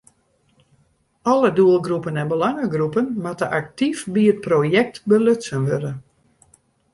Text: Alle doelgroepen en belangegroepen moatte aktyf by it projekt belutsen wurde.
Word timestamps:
Alle 1.21 1.53
doelgroepen 1.55 2.15
en 2.21 2.27
belangegroepen 2.31 3.13
moatte 3.23 3.47
aktyf 3.61 3.99
by 4.13 4.23
it 4.31 4.39
projekt 4.47 4.95
belutsen 5.11 5.61
wurde. 5.69 5.93